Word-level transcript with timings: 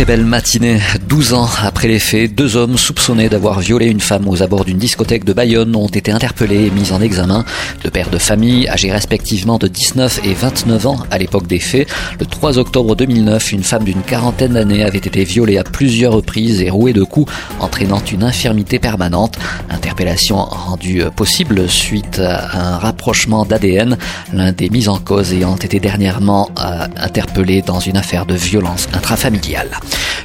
Très 0.00 0.06
belle 0.16 0.24
matinée. 0.24 0.80
12 1.10 1.34
ans 1.34 1.48
après 1.62 1.86
les 1.86 1.98
faits, 1.98 2.34
deux 2.34 2.56
hommes 2.56 2.78
soupçonnés 2.78 3.28
d'avoir 3.28 3.60
violé 3.60 3.84
une 3.84 4.00
femme 4.00 4.26
aux 4.28 4.42
abords 4.42 4.64
d'une 4.64 4.78
discothèque 4.78 5.26
de 5.26 5.34
Bayonne 5.34 5.76
ont 5.76 5.88
été 5.88 6.10
interpellés 6.10 6.68
et 6.68 6.70
mis 6.70 6.92
en 6.92 7.02
examen. 7.02 7.44
Deux 7.84 7.90
pères 7.90 8.08
de 8.08 8.16
famille, 8.16 8.66
âgés 8.66 8.90
respectivement 8.90 9.58
de 9.58 9.68
19 9.68 10.20
et 10.24 10.32
29 10.32 10.86
ans 10.86 10.96
à 11.10 11.18
l'époque 11.18 11.46
des 11.46 11.58
faits. 11.58 11.86
Le 12.18 12.24
3 12.24 12.56
octobre 12.56 12.96
2009, 12.96 13.52
une 13.52 13.62
femme 13.62 13.84
d'une 13.84 14.00
quarantaine 14.00 14.54
d'années 14.54 14.84
avait 14.84 14.96
été 14.96 15.22
violée 15.24 15.58
à 15.58 15.64
plusieurs 15.64 16.14
reprises 16.14 16.62
et 16.62 16.70
rouée 16.70 16.94
de 16.94 17.04
coups, 17.04 17.30
entraînant 17.58 18.02
une 18.10 18.22
infirmité 18.22 18.78
permanente. 18.78 19.36
Interpellation 19.68 20.38
rendue 20.38 21.04
possible 21.14 21.68
suite 21.68 22.20
à 22.20 22.58
un 22.58 22.78
rapprochement 22.78 23.44
d'ADN, 23.44 23.98
l'un 24.32 24.52
des 24.52 24.70
mis 24.70 24.88
en 24.88 24.98
cause 24.98 25.34
ayant 25.34 25.56
été 25.56 25.78
dernièrement 25.78 26.48
euh, 26.58 26.86
interpellé 26.96 27.60
dans 27.60 27.80
une 27.80 27.98
affaire 27.98 28.24
de 28.24 28.34
violence 28.34 28.88
intrafamiliale. 28.94 29.78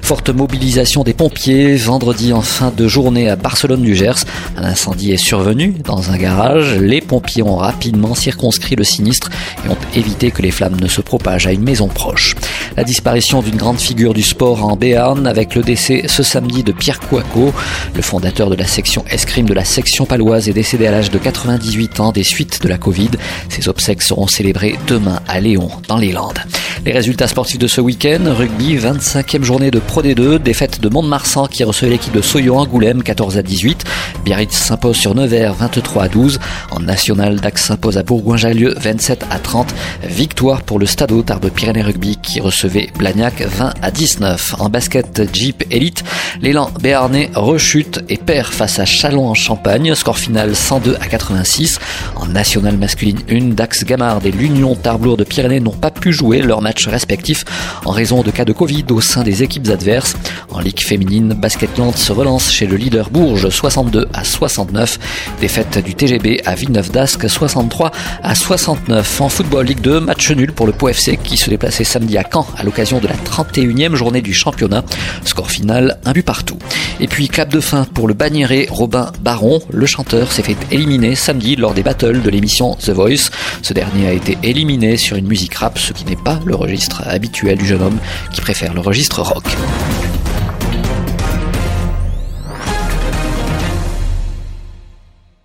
Forte 0.05 0.29
mobilisation 0.29 1.03
des 1.03 1.13
pompiers 1.13 1.75
vendredi 1.77 2.31
en 2.31 2.41
fin 2.41 2.71
de 2.75 2.87
journée 2.87 3.27
à 3.27 3.35
Barcelone 3.35 3.81
du 3.81 3.95
Gers. 3.95 4.23
Un 4.55 4.63
incendie 4.63 5.11
est 5.11 5.17
survenu 5.17 5.73
dans 5.83 6.11
un 6.11 6.17
garage. 6.17 6.75
Les 6.75 7.01
pompiers 7.01 7.41
ont 7.41 7.55
rapidement 7.55 8.13
circonscrit 8.13 8.75
le 8.75 8.83
sinistre 8.83 9.31
et 9.65 9.69
ont 9.69 9.77
évité 9.95 10.29
que 10.29 10.43
les 10.43 10.51
flammes 10.51 10.79
ne 10.79 10.87
se 10.87 11.01
propagent 11.01 11.47
à 11.47 11.53
une 11.53 11.63
maison 11.63 11.87
proche. 11.87 12.35
La 12.77 12.83
disparition 12.83 13.41
d'une 13.41 13.55
grande 13.55 13.79
figure 13.79 14.13
du 14.13 14.21
sport 14.21 14.63
en 14.63 14.75
Béarn 14.75 15.25
avec 15.25 15.55
le 15.55 15.63
décès 15.63 16.03
ce 16.07 16.21
samedi 16.21 16.61
de 16.61 16.71
Pierre 16.71 16.99
Couaco. 16.99 17.51
Le 17.95 18.01
fondateur 18.03 18.51
de 18.51 18.55
la 18.55 18.67
section 18.67 19.03
escrime 19.09 19.47
de 19.47 19.55
la 19.55 19.65
section 19.65 20.05
paloise 20.05 20.47
est 20.47 20.53
décédé 20.53 20.85
à 20.85 20.91
l'âge 20.91 21.09
de 21.09 21.17
98 21.17 21.99
ans 21.99 22.11
des 22.11 22.23
suites 22.23 22.61
de 22.61 22.67
la 22.67 22.77
Covid. 22.77 23.09
Ses 23.49 23.69
obsèques 23.69 24.03
seront 24.03 24.27
célébrées 24.27 24.75
demain 24.87 25.19
à 25.27 25.39
Léon 25.39 25.69
dans 25.87 25.97
les 25.97 26.11
Landes. 26.11 26.39
Les 26.85 26.91
résultats 26.91 27.27
sportifs 27.27 27.57
de 27.57 27.65
ce 27.65 27.81
week-end, 27.81 28.19
rugby, 28.27 28.77
25e 28.77 29.41
journée 29.41 29.71
de 29.71 29.79
Pro 29.79 30.03
D2, 30.03 30.37
défaite 30.37 30.79
de 30.81 30.87
Mont-de-Marsan 30.87 31.47
qui 31.47 31.63
recevait 31.63 31.89
l'équipe 31.89 32.13
de 32.13 32.21
Soyo 32.21 32.57
Angoulême 32.57 33.01
14 33.01 33.39
à 33.39 33.41
18. 33.41 33.85
Biarritz 34.23 34.53
s'impose 34.53 34.95
sur 34.95 35.15
Nevers 35.15 35.55
23 35.55 36.03
à 36.03 36.07
12. 36.07 36.39
En 36.69 36.81
national, 36.81 37.39
Dax 37.39 37.65
s'impose 37.65 37.97
à 37.97 38.03
Bourgoin-Jallieu 38.03 38.75
27 38.77 39.25
à 39.31 39.39
30. 39.39 39.73
Victoire 40.03 40.61
pour 40.61 40.77
le 40.77 40.85
Stade 40.85 41.25
Tarbes 41.25 41.49
Pyrénées 41.49 41.81
Rugby 41.81 42.17
qui 42.21 42.39
recevait 42.39 42.91
Blagnac 42.99 43.41
20 43.41 43.73
à 43.81 43.89
19. 43.89 44.57
En 44.59 44.69
basket 44.69 45.23
Jeep 45.33 45.63
Elite, 45.71 46.03
l'élan 46.39 46.69
béarnais 46.79 47.31
rechute 47.33 48.01
et 48.09 48.17
perd 48.17 48.53
face 48.53 48.77
à 48.77 48.85
Chalon 48.85 49.27
en 49.27 49.33
Champagne. 49.33 49.95
Score 49.95 50.19
final 50.19 50.55
102 50.55 50.97
à 51.01 51.07
86. 51.07 51.79
En 52.15 52.27
national 52.27 52.77
masculine 52.77 53.21
1, 53.27 53.55
Dax 53.55 53.85
Gamard 53.85 54.21
et 54.23 54.31
l'Union 54.31 54.75
Tarblour 54.75 55.17
de 55.17 55.23
Pyrénées 55.23 55.59
n'ont 55.59 55.71
pas 55.71 55.89
pu 55.89 56.13
jouer 56.13 56.41
leur 56.41 56.61
match 56.61 56.74
respectifs 56.87 57.45
en 57.85 57.91
raison 57.91 58.21
de 58.23 58.31
cas 58.31 58.45
de 58.45 58.53
Covid 58.53 58.85
au 58.89 59.01
sein 59.01 59.23
des 59.23 59.43
équipes 59.43 59.69
adverses. 59.69 60.15
En 60.55 60.61
Ligue 60.61 60.79
féminine, 60.79 61.33
Basketland 61.33 61.97
se 61.97 62.13
relance 62.13 62.49
chez 62.49 62.65
le 62.65 62.77
leader 62.77 63.09
Bourges 63.09 63.49
62 63.49 64.07
à 64.13 64.23
69. 64.23 64.99
Défaite 65.41 65.83
du 65.83 65.95
TGB 65.95 66.39
à 66.45 66.55
Villeneuve 66.55 66.91
d'Ascq 66.91 67.29
63 67.29 67.91
à 68.23 68.35
69. 68.35 69.19
En 69.19 69.27
football 69.27 69.65
Ligue 69.65 69.81
2, 69.81 69.99
match 69.99 70.31
nul 70.31 70.53
pour 70.53 70.65
le 70.65 70.71
Pau 70.71 70.87
FC 70.87 71.19
qui 71.21 71.35
se 71.35 71.49
déplaçait 71.49 71.83
samedi 71.83 72.17
à 72.17 72.23
Caen 72.23 72.47
à 72.57 72.63
l'occasion 72.63 72.99
de 72.99 73.07
la 73.09 73.15
31e 73.15 73.95
journée 73.95 74.21
du 74.21 74.33
championnat. 74.33 74.85
Score 75.25 75.51
final, 75.51 75.99
un 76.05 76.13
but 76.13 76.23
partout. 76.23 76.57
Et 77.01 77.09
puis 77.09 77.27
clap 77.27 77.49
de 77.49 77.59
fin 77.59 77.83
pour 77.83 78.07
le 78.07 78.13
banniéré 78.13 78.69
Robin 78.71 79.11
Baron. 79.19 79.59
Le 79.69 79.85
chanteur 79.85 80.31
s'est 80.31 80.41
fait 80.41 80.55
éliminer 80.71 81.15
samedi 81.15 81.57
lors 81.57 81.73
des 81.73 81.83
battles 81.83 82.21
de 82.21 82.29
l'émission 82.29 82.75
The 82.75 82.91
Voice. 82.91 83.29
Ce 83.61 83.73
dernier 83.73 84.07
a 84.07 84.13
été 84.13 84.37
éliminé 84.41 84.95
sur 84.95 85.17
une 85.17 85.27
musique 85.27 85.55
rap, 85.55 85.77
ce 85.77 85.91
qui 85.91 86.05
n'est 86.05 86.15
pas 86.15 86.39
le 86.45 86.55
registre 86.55 87.03
habituel 87.05 87.57
du 87.57 87.65
jeune 87.65 87.81
homme 87.81 87.97
qui 88.31 88.39
préfère 88.39 88.73
le 88.73 88.79
registre 88.79 89.21
rock. 89.21 89.43